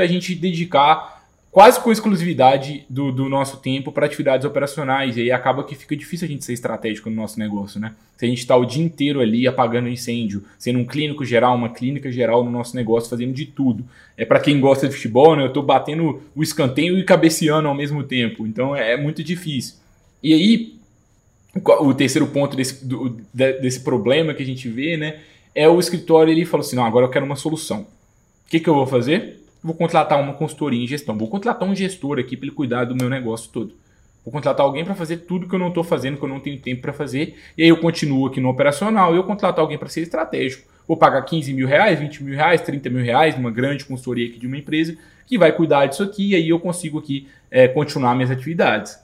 [0.00, 5.16] a gente dedicar quase com exclusividade do, do nosso tempo para atividades operacionais.
[5.16, 7.96] E aí acaba que fica difícil a gente ser estratégico no nosso negócio, né?
[8.16, 11.70] Se a gente está o dia inteiro ali apagando incêndio, sendo um clínico geral, uma
[11.70, 13.84] clínica geral no nosso negócio, fazendo de tudo.
[14.16, 15.42] É para quem gosta de futebol, né?
[15.42, 18.46] Eu estou batendo o escanteio e cabeceando ao mesmo tempo.
[18.46, 19.78] Então é, é muito difícil.
[20.22, 20.78] E aí,
[21.80, 25.18] o terceiro ponto desse, do, desse problema que a gente vê, né?
[25.52, 27.80] É o escritório, ele falou assim, não, agora eu quero uma solução.
[27.80, 29.37] O que, que eu vou fazer?
[29.62, 31.16] Vou contratar uma consultoria em gestão.
[31.16, 33.74] Vou contratar um gestor aqui para ele cuidar do meu negócio todo.
[34.24, 36.58] Vou contratar alguém para fazer tudo que eu não estou fazendo, que eu não tenho
[36.58, 37.36] tempo para fazer.
[37.56, 40.68] E aí eu continuo aqui no operacional e eu contrato alguém para ser estratégico.
[40.86, 44.38] Vou pagar 15 mil reais, 20 mil reais, 30 mil reais numa grande consultoria aqui
[44.38, 48.14] de uma empresa que vai cuidar disso aqui e aí eu consigo aqui é, continuar
[48.14, 48.98] minhas atividades.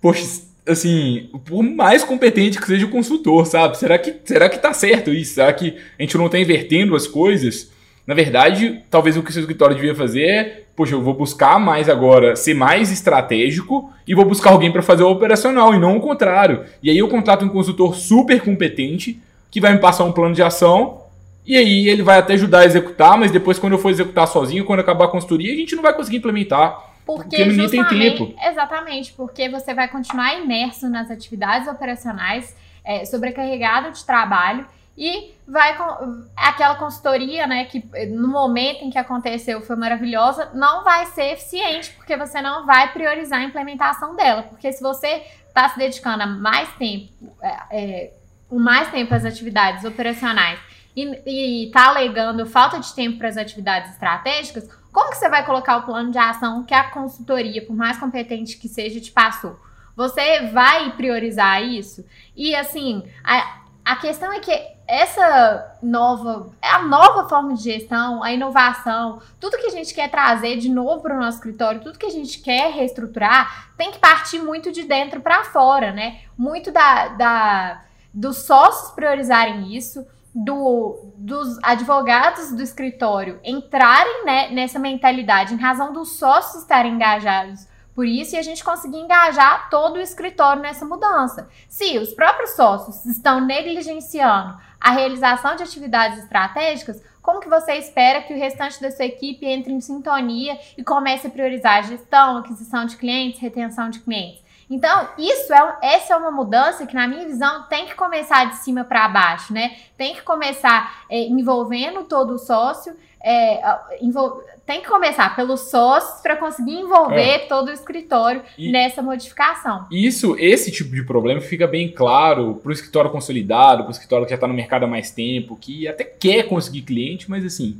[0.00, 0.22] Poxa,
[0.66, 3.78] assim, por mais competente que seja o consultor, sabe?
[3.78, 5.34] Será que, será que tá certo isso?
[5.34, 7.70] Será que a gente não está invertendo as coisas?
[8.06, 11.58] Na verdade, talvez o que o seu escritório devia fazer é, poxa, eu vou buscar
[11.58, 15.96] mais agora ser mais estratégico e vou buscar alguém para fazer o operacional e não
[15.96, 16.64] o contrário.
[16.82, 19.20] E aí eu contrato um consultor super competente
[19.50, 21.02] que vai me passar um plano de ação
[21.46, 24.64] e aí ele vai até ajudar a executar, mas depois quando eu for executar sozinho,
[24.64, 26.92] quando acabar a consultoria, a gente não vai conseguir implementar.
[27.06, 28.34] Porque, porque ninguém tem tempo.
[28.42, 35.76] Exatamente, porque você vai continuar imerso nas atividades operacionais, é, sobrecarregado de trabalho e vai
[35.76, 41.32] com aquela consultoria, né, que no momento em que aconteceu foi maravilhosa, não vai ser
[41.32, 46.22] eficiente porque você não vai priorizar a implementação dela, porque se você está se dedicando
[46.22, 48.12] a mais tempo, é, é,
[48.50, 50.60] mais tempo às atividades operacionais
[50.96, 55.78] e está alegando falta de tempo para as atividades estratégicas, como que você vai colocar
[55.78, 59.58] o plano de ação que a consultoria, por mais competente que seja, te passou?
[59.96, 62.04] Você vai priorizar isso?
[62.36, 63.63] E assim, a,
[63.94, 64.52] a questão é que
[64.88, 70.10] essa nova, é a nova forma de gestão, a inovação, tudo que a gente quer
[70.10, 73.98] trazer de novo para o nosso escritório, tudo que a gente quer reestruturar, tem que
[73.98, 76.22] partir muito de dentro para fora, né?
[76.36, 84.80] Muito da, da, dos sócios priorizarem isso, do, dos advogados do escritório entrarem né, nessa
[84.80, 89.96] mentalidade em razão dos sócios estarem engajados por isso, e a gente conseguir engajar todo
[89.96, 91.48] o escritório nessa mudança.
[91.68, 98.20] Se os próprios sócios estão negligenciando a realização de atividades estratégicas, como que você espera
[98.22, 102.84] que o restante da sua equipe entre em sintonia e comece a priorizar gestão, aquisição
[102.84, 104.43] de clientes, retenção de clientes?
[104.74, 108.56] Então, isso é, essa é uma mudança que, na minha visão, tem que começar de
[108.56, 109.76] cima para baixo, né?
[109.96, 112.92] Tem que começar é, envolvendo todo o sócio,
[113.22, 113.60] é,
[114.02, 117.38] envol tem que começar pelos sócios para conseguir envolver é.
[117.40, 119.86] todo o escritório e nessa modificação.
[119.90, 124.24] Isso, esse tipo de problema fica bem claro para o escritório consolidado, para o escritório
[124.24, 127.78] que já está no mercado há mais tempo, que até quer conseguir cliente, mas assim,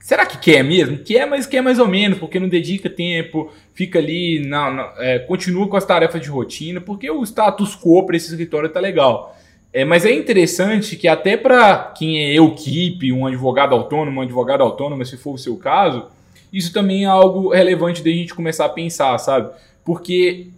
[0.00, 0.98] será que quer mesmo?
[0.98, 5.68] Quer, mas quer mais ou menos, porque não dedica tempo, fica ali, não, é, continua
[5.68, 9.36] com as tarefas de rotina, porque o status quo para esse escritório está legal.
[9.72, 14.62] É, mas é interessante que até para quem é equipe, um advogado autônomo, um advogado
[14.62, 16.06] autônomo, se for o seu caso,
[16.52, 19.50] isso também é algo relevante da gente começar a pensar, sabe?
[19.84, 20.48] Porque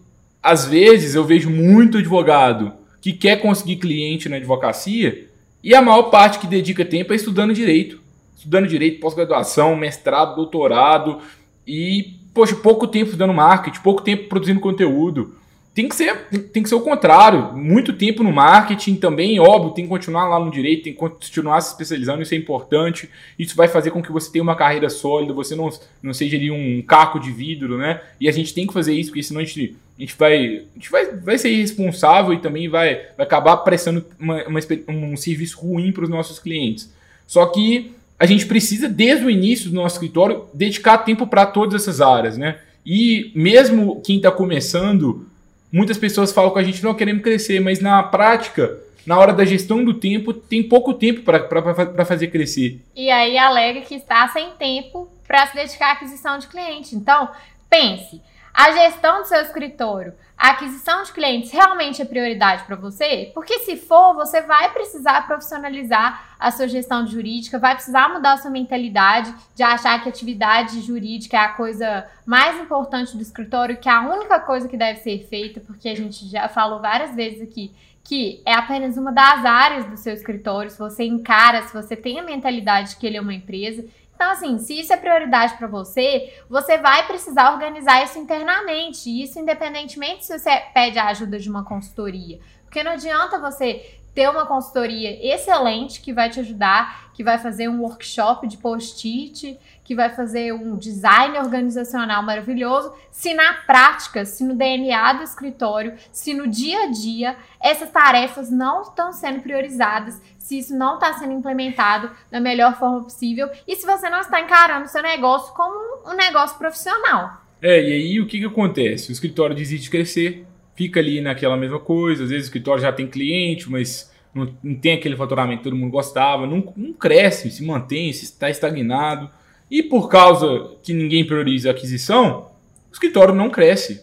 [0.43, 2.73] às vezes eu vejo muito advogado
[3.03, 5.27] que quer conseguir cliente na advocacia
[5.63, 8.02] e a maior parte que dedica tempo é estudando direito.
[8.43, 11.21] Estudando direito, pós-graduação, mestrado, doutorado
[11.65, 15.37] e, poxa, pouco tempo estudando marketing, pouco tempo produzindo conteúdo
[15.75, 17.57] tem que ser tem que ser o contrário.
[17.57, 21.61] Muito tempo no marketing também, óbvio, tem que continuar lá no direito, tem que continuar
[21.63, 23.09] se especializando, isso é importante.
[23.39, 25.71] Isso vai fazer com que você tenha uma carreira sólida, você não,
[26.03, 28.03] não seja ali um caco de vidro, né?
[28.21, 30.75] E a gente tem que fazer isso, porque senão a gente, a gente, vai, a
[30.75, 35.59] gente vai, vai ser irresponsável e também vai, vai acabar prestando uma, uma, um serviço
[35.59, 36.93] ruim para os nossos clientes.
[37.27, 41.83] Só que a gente precisa, desde o início do nosso escritório, dedicar tempo para todas
[41.83, 42.59] essas áreas, né?
[42.85, 45.27] E mesmo quem está começando
[45.71, 49.45] muitas pessoas falam com a gente, não queremos crescer, mas na prática, na hora da
[49.45, 52.81] gestão do tempo, tem pouco tempo para fazer crescer.
[52.95, 56.95] E aí alega que está sem tempo para se dedicar à aquisição de cliente.
[56.95, 57.31] Então,
[57.71, 58.21] pense,
[58.55, 63.31] a gestão do seu escritório, a aquisição de clientes realmente é prioridade para você?
[63.33, 68.37] Porque se for, você vai precisar profissionalizar a sua gestão jurídica, vai precisar mudar a
[68.37, 73.89] sua mentalidade de achar que atividade jurídica é a coisa mais importante do escritório, que
[73.89, 77.41] é a única coisa que deve ser feita, porque a gente já falou várias vezes
[77.41, 77.73] aqui
[78.05, 82.19] que é apenas uma das áreas do seu escritório, se você encara, se você tem
[82.19, 83.85] a mentalidade de que ele é uma empresa
[84.23, 89.11] então, assim, se isso é prioridade para você, você vai precisar organizar isso internamente.
[89.11, 92.39] Isso independentemente se você pede a ajuda de uma consultoria.
[92.63, 97.69] Porque não adianta você ter uma consultoria excelente que vai te ajudar, que vai fazer
[97.69, 104.45] um workshop de post-it, que vai fazer um design organizacional maravilhoso, se na prática, se
[104.45, 110.21] no DNA do escritório, se no dia a dia essas tarefas não estão sendo priorizadas,
[110.39, 114.41] se isso não está sendo implementado da melhor forma possível e se você não está
[114.41, 117.43] encarando o seu negócio como um negócio profissional.
[117.61, 119.11] É, e aí o que, que acontece?
[119.11, 122.93] O escritório desiste de crescer, fica ali naquela mesma coisa, às vezes o escritório já
[122.93, 127.51] tem cliente, mas não, não tem aquele faturamento que todo mundo gostava, não, não cresce,
[127.51, 129.31] se mantém, está estagnado.
[129.71, 132.51] E por causa que ninguém prioriza a aquisição,
[132.91, 134.03] o escritório não cresce.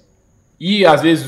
[0.60, 1.28] E às vezes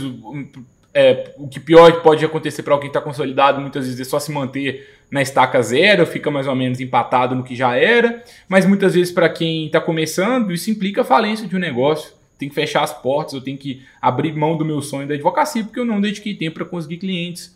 [0.93, 4.03] é, o que pior que pode acontecer para alguém que está consolidado, muitas vezes é
[4.03, 8.23] só se manter na estaca zero, fica mais ou menos empatado no que já era.
[8.47, 12.13] Mas muitas vezes para quem está começando, isso implica a falência de um negócio.
[12.41, 15.63] Tem que fechar as portas, eu tenho que abrir mão do meu sonho da advocacia
[15.63, 17.55] porque eu não dediquei tempo para conseguir clientes.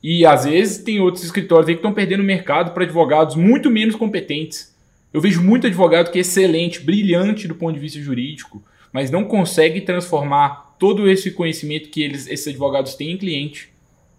[0.00, 3.96] E às vezes tem outros escritórios aí que estão perdendo mercado para advogados muito menos
[3.96, 4.72] competentes.
[5.12, 8.62] Eu vejo muito advogado que é excelente, brilhante do ponto de vista jurídico,
[8.92, 13.68] mas não consegue transformar todo esse conhecimento que eles, esses advogados têm em cliente.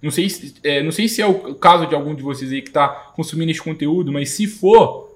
[0.01, 0.27] Não sei,
[0.61, 3.49] é, não sei se é o caso de algum de vocês aí que está consumindo
[3.49, 5.10] esse conteúdo, mas se for,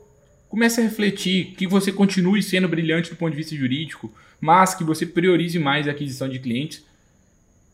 [0.55, 4.09] comece a refletir que você continue sendo brilhante do ponto de vista jurídico,
[4.39, 6.81] mas que você priorize mais a aquisição de clientes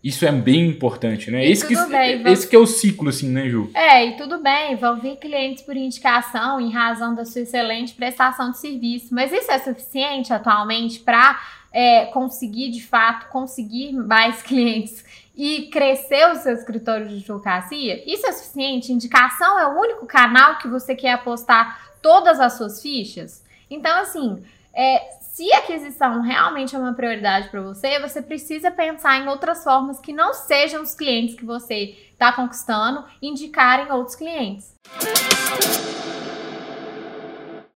[0.03, 1.45] isso é bem importante, né?
[1.45, 3.69] esse, que, bem, esse que é o ciclo, assim, né, Ju?
[3.74, 8.50] É, e tudo bem, vão vir clientes por indicação em razão da sua excelente prestação
[8.50, 9.13] de serviço.
[9.13, 11.39] Mas isso é suficiente atualmente para
[11.71, 15.06] é, conseguir, de fato, conseguir mais clientes
[15.36, 18.03] e crescer o seu escritório de advocacia?
[18.12, 18.92] Isso é suficiente?
[18.92, 23.44] Indicação é o único canal que você quer apostar todas as suas fichas?
[23.69, 24.44] Então, assim,
[24.74, 29.97] é, se aquisição realmente é uma prioridade para você, você precisa pensar em outras formas
[29.97, 34.75] que não sejam os clientes que você está conquistando, indicarem outros clientes.